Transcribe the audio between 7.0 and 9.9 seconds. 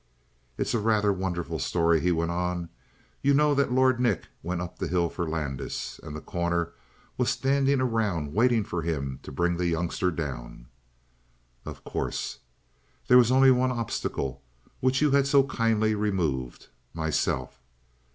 was standing around waiting for him to bring the